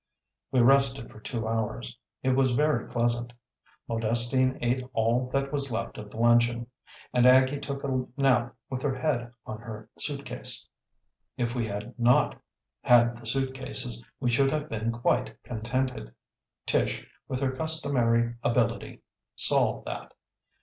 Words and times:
We 0.51 0.61
rested 0.61 1.11
for 1.11 1.19
two 1.19 1.47
hours; 1.47 1.95
it 2.23 2.31
was 2.31 2.53
very 2.53 2.89
pleasant. 2.89 3.33
Modestine 3.87 4.57
ate 4.59 4.83
all 4.93 5.29
that 5.31 5.53
was 5.53 5.71
left 5.71 5.99
of 5.99 6.09
the 6.09 6.17
luncheon, 6.17 6.65
and 7.13 7.27
Aggie 7.27 7.59
took 7.59 7.83
a 7.83 8.07
nap 8.17 8.55
with 8.67 8.81
her 8.81 8.95
head 8.95 9.31
on 9.45 9.59
her 9.59 9.91
suitcase. 9.99 10.67
If 11.37 11.53
we 11.53 11.67
had 11.67 11.99
not 11.99 12.41
had 12.81 13.15
the 13.21 13.27
suitcases 13.27 14.03
we 14.19 14.31
should 14.31 14.49
have 14.49 14.69
been 14.69 14.91
quite 14.91 15.37
contented. 15.43 16.15
Tish, 16.65 17.07
with 17.27 17.39
her 17.39 17.51
customary 17.51 18.33
ability, 18.41 19.03
solved 19.35 19.85
that. 19.85 20.15